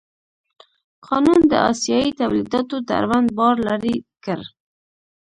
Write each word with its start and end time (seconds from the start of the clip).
قانون 1.07 1.39
د 1.51 1.53
اسیايي 1.71 2.11
تولیداتو 2.19 2.75
دروند 2.89 3.27
بار 3.37 3.55
لرې 3.67 3.95
کړ. 4.25 4.39